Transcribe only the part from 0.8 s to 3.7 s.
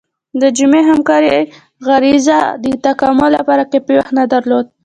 همکارۍ غریزه د تکامل لپاره